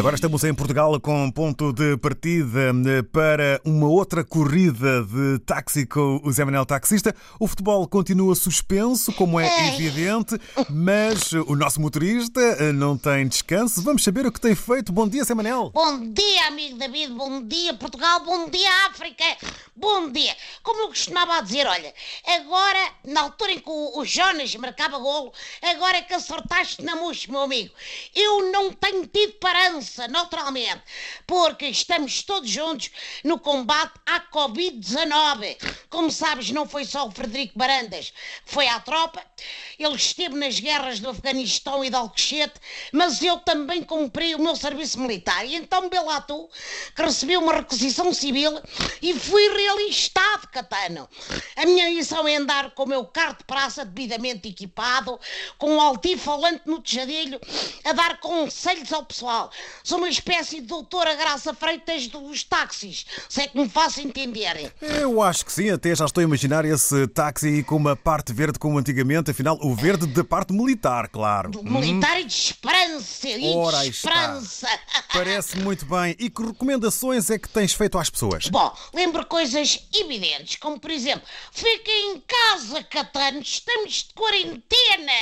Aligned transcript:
Agora 0.00 0.14
estamos 0.14 0.42
em 0.44 0.54
Portugal 0.54 0.98
com 0.98 1.30
ponto 1.30 1.74
de 1.74 1.94
partida 1.98 2.72
eh, 2.86 3.02
para 3.02 3.60
uma 3.66 3.86
outra 3.86 4.24
corrida 4.24 5.04
de 5.04 5.38
táxi 5.40 5.84
com 5.84 6.18
o 6.24 6.32
Zé 6.32 6.42
Manel 6.42 6.64
Taxista. 6.64 7.14
O 7.38 7.46
futebol 7.46 7.86
continua 7.86 8.34
suspenso, 8.34 9.12
como 9.12 9.38
é 9.38 9.68
evidente, 9.74 10.40
mas 10.70 11.32
o 11.32 11.54
nosso 11.54 11.82
motorista 11.82 12.40
eh, 12.40 12.72
não 12.72 12.96
tem 12.96 13.28
descanso. 13.28 13.82
Vamos 13.82 14.02
saber 14.02 14.24
o 14.24 14.32
que 14.32 14.40
tem 14.40 14.54
feito. 14.54 14.90
Bom 14.90 15.06
dia, 15.06 15.22
Zé 15.22 15.34
Manel. 15.34 15.70
Bom 15.74 16.10
dia, 16.10 16.46
amigo 16.46 16.78
David. 16.78 17.12
Bom 17.12 17.42
dia, 17.42 17.74
Portugal. 17.74 18.24
Bom 18.24 18.48
dia, 18.48 18.70
África. 18.86 19.24
Bom 19.76 20.10
dia. 20.10 20.34
Como 20.62 20.80
eu 20.80 20.88
costumava 20.88 21.42
dizer, 21.42 21.66
olha, 21.66 21.92
agora, 22.26 22.90
na 23.04 23.20
altura 23.20 23.52
em 23.52 23.58
que 23.58 23.68
o, 23.68 23.98
o 23.98 24.04
Jonas 24.06 24.54
marcava 24.56 24.98
golo, 24.98 25.30
agora 25.60 25.98
é 25.98 26.02
que 26.02 26.14
acertaste 26.14 26.82
na 26.82 26.96
mousse, 26.96 27.30
meu 27.30 27.42
amigo. 27.42 27.74
Eu 28.14 28.50
não 28.50 28.72
tenho 28.72 29.06
tido 29.06 29.34
parança, 29.34 29.89
naturalmente, 30.08 30.82
porque 31.26 31.66
estamos 31.66 32.22
todos 32.22 32.50
juntos 32.50 32.90
no 33.24 33.38
combate 33.38 33.94
à 34.06 34.20
Covid-19. 34.20 35.56
Como 35.88 36.10
sabes, 36.10 36.50
não 36.50 36.68
foi 36.68 36.84
só 36.84 37.06
o 37.06 37.10
Frederico 37.10 37.58
Barandas 37.58 38.12
que 38.44 38.52
foi 38.52 38.68
à 38.68 38.80
tropa, 38.80 39.22
ele 39.78 39.94
esteve 39.94 40.34
nas 40.36 40.58
guerras 40.58 41.00
do 41.00 41.08
Afeganistão 41.08 41.84
e 41.84 41.90
de 41.90 41.96
Alcochete, 41.96 42.54
mas 42.92 43.22
eu 43.22 43.38
também 43.38 43.82
cumpri 43.82 44.34
o 44.34 44.38
meu 44.38 44.54
serviço 44.56 45.00
militar. 45.00 45.44
E 45.46 45.54
então, 45.54 45.88
tu, 46.26 46.50
que 46.94 47.02
recebi 47.02 47.36
uma 47.36 47.54
requisição 47.54 48.12
civil 48.12 48.60
e 49.00 49.14
fui 49.14 49.48
realistado, 49.48 50.48
Catano. 50.48 51.08
A 51.56 51.64
minha 51.64 51.90
missão 51.90 52.26
é 52.26 52.36
andar 52.36 52.72
com 52.72 52.84
o 52.84 52.88
meu 52.88 53.04
carro 53.06 53.36
de 53.38 53.44
praça 53.44 53.84
devidamente 53.84 54.48
equipado, 54.48 55.18
com 55.58 55.76
um 55.76 55.80
altifalante 55.80 56.62
no 56.66 56.80
tejadilho, 56.80 57.40
a 57.84 57.92
dar 57.92 58.20
conselhos 58.20 58.92
ao 58.92 59.04
pessoal. 59.04 59.50
Sou 59.90 59.98
uma 59.98 60.08
espécie 60.08 60.60
de 60.60 60.68
doutora 60.68 61.16
Graça 61.16 61.52
Freitas 61.52 62.06
dos 62.06 62.44
táxis, 62.44 63.04
se 63.28 63.42
é 63.42 63.48
que 63.48 63.58
me 63.58 63.68
faço 63.68 64.00
entenderem. 64.00 64.70
Eu 64.80 65.20
acho 65.20 65.44
que 65.44 65.52
sim, 65.52 65.68
até 65.68 65.92
já 65.92 66.04
estou 66.04 66.20
a 66.20 66.24
imaginar 66.24 66.64
esse 66.64 67.08
táxi 67.08 67.64
com 67.64 67.74
uma 67.74 67.96
parte 67.96 68.32
verde 68.32 68.56
como 68.56 68.78
antigamente, 68.78 69.32
afinal, 69.32 69.58
o 69.60 69.74
verde 69.74 70.06
da 70.06 70.22
parte 70.22 70.52
militar, 70.52 71.08
claro. 71.08 71.50
Do 71.50 71.64
militar 71.64 72.20
e 72.20 72.24
de 72.24 72.32
esperança, 72.32 73.28
e 73.30 73.40
Hum. 73.48 73.56
Ora, 73.56 73.82
de 73.82 73.88
esperança. 73.88 74.68
Parece 75.12 75.56
muito 75.58 75.84
bem. 75.84 76.14
E 76.20 76.30
que 76.30 76.40
recomendações 76.40 77.28
é 77.28 77.36
que 77.36 77.48
tens 77.48 77.72
feito 77.72 77.98
às 77.98 78.08
pessoas? 78.08 78.46
Bom, 78.46 78.72
lembro 78.94 79.26
coisas 79.26 79.88
evidentes, 79.92 80.54
como 80.54 80.78
por 80.78 80.92
exemplo, 80.92 81.26
fiquem 81.50 82.12
em 82.12 82.20
casa, 82.20 82.84
Catano, 82.84 83.40
estamos 83.40 84.04
de 84.04 84.14
quarentena. 84.14 85.12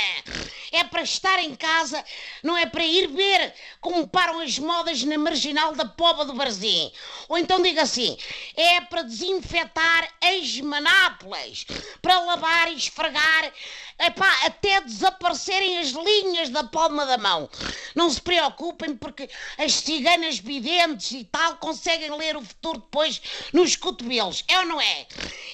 É 0.71 0.83
para 0.83 1.01
estar 1.01 1.39
em 1.39 1.55
casa, 1.55 2.05
não 2.43 2.55
é 2.55 2.67
para 2.67 2.85
ir 2.85 3.07
ver 3.07 3.51
como 3.81 4.07
param 4.07 4.41
as 4.41 4.58
modas 4.59 5.03
na 5.03 5.17
marginal 5.17 5.73
da 5.73 5.85
Pova 5.85 6.25
do 6.25 6.33
Barzim. 6.33 6.91
Ou 7.27 7.37
então 7.37 7.61
diga 7.61 7.81
assim, 7.81 8.17
é 8.55 8.81
para 8.81 9.03
desinfetar 9.03 10.09
as 10.29 10.59
manápolas, 10.61 11.65
para 12.01 12.19
lavar 12.19 12.71
e 12.71 12.75
esfregar, 12.75 13.51
epá, 13.99 14.45
até 14.45 14.81
desaparecerem 14.81 15.79
as 15.79 15.89
linhas 15.89 16.49
da 16.49 16.63
palma 16.63 17.05
da 17.05 17.17
mão. 17.17 17.49
Não 17.95 18.09
se 18.09 18.21
preocupem 18.21 18.95
porque 18.95 19.29
as 19.57 19.73
ciganas 19.73 20.39
videntes 20.39 21.11
e 21.11 21.23
tal 21.25 21.57
conseguem 21.57 22.15
ler 22.15 22.37
o 22.37 22.41
futuro 22.41 22.79
depois 22.79 23.21
nos 23.51 23.75
cotovelos, 23.75 24.43
é 24.47 24.59
ou 24.59 24.65
não 24.65 24.79
é? 24.81 25.07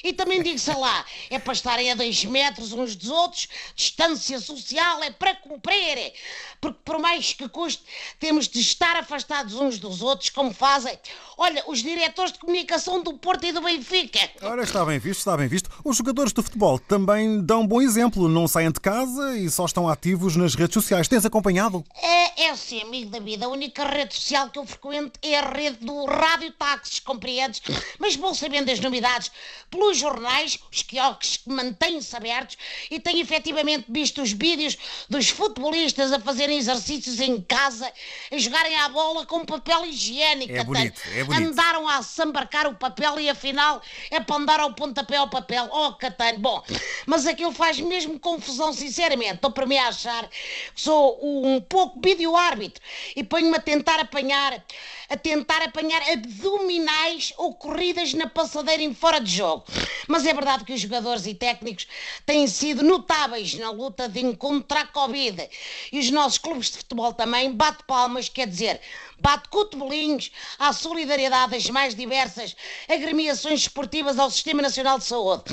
E 0.04 0.14
também 0.14 0.44
digo, 0.44 0.60
sei 0.60 0.76
lá, 0.76 1.06
é 1.30 1.40
para 1.40 1.54
estarem 1.54 1.92
a 1.92 1.96
dois 1.96 2.24
metros 2.26 2.74
uns 2.74 2.96
dos 2.96 3.10
outros, 3.10 3.48
distância 3.76 4.40
social 4.40 5.04
é 5.04 5.10
para 5.12 5.36
cumprir, 5.36 6.14
porque 6.62 6.80
por 6.84 7.00
mais 7.00 7.34
que 7.34 7.48
custe, 7.50 7.84
temos 8.20 8.48
de 8.48 8.60
estar 8.60 8.96
afastados 8.96 9.56
uns 9.56 9.80
dos 9.80 10.02
outros, 10.02 10.30
como 10.30 10.54
fazem, 10.54 10.98
olha, 11.38 11.64
os 11.68 11.82
diretores 11.82 12.32
de 12.32 12.40
comunicação 12.40 13.02
do 13.02 13.14
Porto 13.14 13.46
e 13.46 13.52
do 13.52 13.62
Benfica. 13.62 14.20
Ora, 14.42 14.65
está 14.66 14.84
bem 14.84 15.00
visto, 15.00 15.20
está 15.20 15.38
bem 15.38 15.48
visto. 15.48 15.70
Os 15.84 15.98
jogadores 15.98 16.34
de 16.34 16.42
futebol 16.42 16.80
também 16.80 17.42
dão 17.42 17.66
bom 17.66 17.82
exemplo. 17.82 18.28
Não 18.28 18.48
saem 18.48 18.72
de 18.72 18.80
casa 18.80 19.38
e 19.38 19.50
só 19.50 19.66
estão 19.66 19.88
ativos 19.88 20.36
nas 20.36 20.56
redes 20.56 20.74
sociais. 20.74 21.08
Tens 21.08 21.26
acompanhado? 21.26 21.84
É, 22.02 22.46
é 22.46 22.50
assim, 22.50 22.82
amigo 22.82 23.10
da 23.10 23.20
vida. 23.20 23.46
A 23.46 23.50
única 23.50 23.86
rede 23.86 24.16
social 24.16 24.50
que 24.50 24.60
eu 24.60 24.66
frequento 24.66 25.20
é 25.22 25.40
a 25.40 25.50
rede 25.50 25.86
do 25.86 26.06
Rádio 26.06 26.52
Táxis, 26.52 27.00
compreendes? 27.00 27.62
Mas 28.00 28.16
vou 28.16 28.34
sabendo 28.34 28.72
as 28.72 28.80
novidades 28.80 29.32
pelos 29.70 29.98
jornais, 29.98 30.60
os 30.72 30.82
quiosques 30.82 31.38
que 31.38 31.50
mantêm-se 31.50 32.16
abertos 32.16 32.58
e 32.90 33.00
tenho 33.00 33.20
efetivamente 33.20 33.86
visto 33.90 34.22
os 34.22 34.32
vídeos 34.32 34.78
dos 35.10 35.30
futebolistas 35.30 36.12
a 36.12 36.20
fazerem 36.20 36.58
exercícios 36.58 37.20
em 37.20 37.42
casa, 37.42 37.92
a 38.32 38.38
jogarem 38.38 38.76
à 38.78 38.90
bola 38.90 39.26
com 39.26 39.46
papel 39.46 39.86
higiênico. 39.86 40.54
É 40.54 40.64
bonito, 40.64 41.02
é 41.14 41.24
bonito. 41.24 41.50
Andaram 41.50 41.88
a 41.88 42.02
sambarcar 42.02 42.68
o 42.68 42.76
papel 42.76 43.20
e 43.20 43.30
afinal 43.30 43.82
é 44.10 44.20
para 44.20 44.36
andar 44.36 44.55
ao 44.60 44.74
pontapé 44.74 45.18
ao 45.18 45.30
papel. 45.30 45.70
Oh, 45.72 45.94
Catano, 45.94 46.40
bom, 46.40 46.64
mas 47.06 47.26
aquilo 47.26 47.52
faz 47.52 47.80
mesmo 47.80 48.20
confusão, 48.20 48.74
sinceramente. 48.74 49.36
Estou 49.36 49.52
para 49.52 49.66
a 49.66 49.88
achar 49.88 50.28
que 50.28 50.82
sou 50.82 51.20
um 51.22 51.60
pouco 51.62 52.00
vídeo-árbitro 52.02 52.82
e 53.16 53.24
ponho-me 53.24 53.58
a 53.58 53.62
tentar 53.62 54.00
apanhar, 54.00 54.64
a 55.10 55.18
tentar 55.18 55.62
apanhar 55.62 56.02
abdominais 56.12 57.34
ocorridas 57.38 58.14
na 58.14 58.28
passadeira 58.28 58.84
em 58.84 58.94
fora 58.94 59.20
de 59.20 59.32
jogo. 59.32 59.66
Mas 60.08 60.26
é 60.26 60.34
verdade 60.34 60.64
que 60.64 60.74
os 60.74 60.82
jogadores 60.82 61.26
e 61.26 61.34
técnicos 61.34 61.88
têm 62.26 62.48
sido 62.48 62.84
notáveis 62.84 63.54
na 63.56 63.72
luta 63.72 64.08
de 64.08 64.20
encontrar 64.20 64.82
a 64.82 64.88
Covid. 64.88 65.50
E 65.92 66.00
os 66.00 66.12
nossos 66.12 66.38
clubes 66.38 66.72
de 66.72 66.78
futebol 66.78 67.14
também 67.14 67.52
bate 67.52 67.84
palmas, 67.86 68.30
quer 68.30 68.48
dizer, 68.48 68.80
bate 69.20 69.50
cotovelinhos 69.50 70.32
à 70.60 70.74
solidariedade 70.74 71.52
das 71.52 71.70
mais 71.70 71.96
diversas 71.96 72.56
agremiações 72.88 73.62
esportivas 73.62 74.20
ao 74.20 74.30
Sistema 74.36 74.62
Nacional 74.62 75.00
de 75.00 75.06
Saúde. 75.06 75.44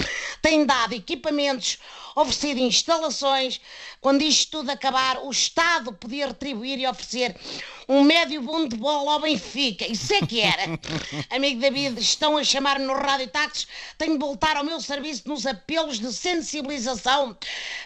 Tem 0.40 0.66
dado 0.66 0.94
equipamentos, 0.94 1.78
oferecido 2.14 2.58
instalações. 2.60 3.60
Quando 4.00 4.22
isto 4.22 4.58
tudo 4.58 4.70
acabar, 4.70 5.18
o 5.18 5.30
Estado 5.30 5.92
podia 5.92 6.28
retribuir 6.28 6.78
e 6.78 6.86
oferecer 6.86 7.36
um 7.88 8.02
médio 8.02 8.40
bom 8.42 8.66
de 8.66 8.76
bola 8.76 9.14
ao 9.14 9.20
Benfica. 9.20 9.86
Isso 9.86 10.12
é 10.14 10.20
que 10.26 10.40
era. 10.40 10.62
Amigo 11.30 11.60
David, 11.60 12.00
estão 12.00 12.36
a 12.36 12.44
chamar-me 12.44 12.84
no 12.84 12.94
Rádio 12.94 13.28
Táxis. 13.28 13.66
Tenho 13.98 14.14
de 14.14 14.18
voltar 14.18 14.56
ao 14.56 14.64
meu 14.64 14.80
serviço 14.80 15.22
nos 15.26 15.46
apelos 15.46 15.98
de 15.98 16.12
sensibilização. 16.12 17.36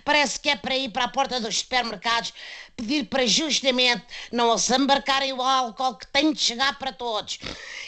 Parece 0.05 0.39
que 0.41 0.49
é 0.49 0.57
para 0.57 0.77
ir 0.77 0.91
para 0.91 1.05
a 1.05 1.09
porta 1.09 1.41
dos 1.41 1.59
supermercados 1.59 2.33
pedir 2.77 3.07
para 3.07 3.27
justamente 3.27 4.05
não 4.31 4.53
assambarcarem 4.53 5.33
o 5.33 5.41
álcool 5.41 5.95
que 5.95 6.07
tem 6.09 6.33
de 6.33 6.41
chegar 6.41 6.79
para 6.79 6.93
todos. 6.93 7.39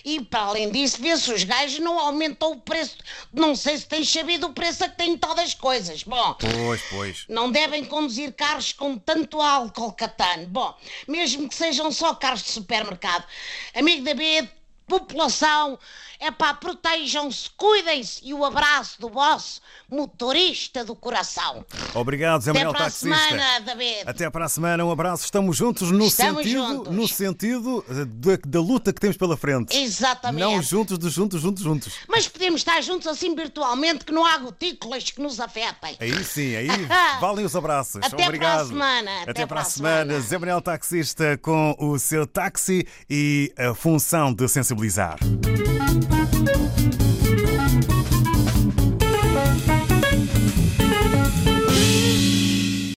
E 0.04 0.20
para 0.24 0.40
além 0.40 0.70
disso, 0.70 1.00
vê 1.00 1.16
se 1.16 1.30
os 1.30 1.44
gajos 1.44 1.78
não 1.80 1.98
aumentam 1.98 2.52
o 2.52 2.60
preço. 2.60 2.96
Não 3.32 3.54
sei 3.54 3.76
se 3.76 3.86
tens 3.86 4.10
sabido 4.10 4.46
o 4.46 4.52
preço 4.52 4.84
a 4.84 4.88
que 4.88 4.96
têm 4.96 5.16
todas 5.18 5.48
as 5.48 5.54
coisas. 5.54 6.02
Bom, 6.02 6.27
Pois, 6.34 6.82
pois. 6.90 7.24
não 7.28 7.50
devem 7.50 7.84
conduzir 7.84 8.32
carros 8.34 8.72
com 8.72 8.96
tanto 8.96 9.40
álcool, 9.40 9.92
Catano. 9.92 10.46
Bom, 10.46 10.74
mesmo 11.06 11.48
que 11.48 11.54
sejam 11.54 11.90
só 11.92 12.14
carros 12.14 12.42
de 12.42 12.50
supermercado. 12.50 13.24
Amigo 13.74 14.04
David, 14.04 14.50
população, 14.88 15.78
é 16.18 16.30
pá, 16.30 16.54
protejam-se, 16.54 17.50
cuidem-se 17.56 18.20
e 18.24 18.34
o 18.34 18.44
abraço 18.44 19.00
do 19.00 19.08
vosso 19.08 19.60
motorista 19.90 20.84
do 20.84 20.94
coração. 20.96 21.64
Obrigado, 21.94 22.42
Zé 22.42 22.50
Até 22.50 22.58
Manuel 22.60 22.74
para 22.74 22.86
a 22.86 22.90
Taxista. 22.90 23.16
semana, 23.16 23.60
David. 23.60 24.02
Até 24.06 24.30
para 24.30 24.44
a 24.44 24.48
semana, 24.48 24.84
um 24.84 24.90
abraço. 24.90 25.24
Estamos 25.24 25.56
juntos 25.56 25.90
no 25.90 26.06
Estamos 26.06 26.42
sentido, 26.42 26.66
juntos. 26.66 26.92
no 26.94 27.08
sentido 27.08 27.84
eh, 27.88 28.04
da, 28.04 28.38
da 28.46 28.60
luta 28.60 28.92
que 28.92 29.00
temos 29.00 29.16
pela 29.16 29.36
frente. 29.36 29.76
Exatamente. 29.76 30.40
Não 30.40 30.60
juntos, 30.62 30.98
de 30.98 31.08
juntos, 31.08 31.40
juntos, 31.40 31.62
juntos. 31.62 31.94
Mas 32.08 32.26
podemos 32.26 32.60
estar 32.60 32.80
juntos 32.82 33.06
assim 33.06 33.34
virtualmente 33.34 34.04
que 34.04 34.12
não 34.12 34.24
há 34.26 34.38
gotículas 34.38 35.04
que 35.10 35.20
nos 35.20 35.38
afetem. 35.40 35.96
Aí 36.00 36.24
sim, 36.24 36.56
aí 36.56 36.68
valem 37.20 37.44
os 37.44 37.54
abraços. 37.54 37.96
Até 37.96 38.08
para 38.08 38.24
a 38.24 38.26
Obrigado. 38.26 38.68
semana, 38.68 39.22
Até, 39.26 39.46
para 39.46 39.60
a 39.60 39.64
semana. 39.64 40.20
Zé 40.20 40.38
Manuel 40.38 40.60
Taxista 40.60 41.38
com 41.38 41.74
o 41.78 41.98
seu 41.98 42.26
táxi 42.26 42.86
e 43.08 43.52
a 43.56 43.74
função 43.74 44.32
de 44.32 44.48
disponibilizar. 44.78 45.67